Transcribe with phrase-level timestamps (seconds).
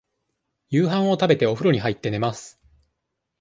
[0.71, 2.59] 夕飯を食べて、おふろに入って、寝ます。